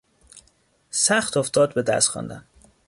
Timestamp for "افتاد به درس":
1.37-2.07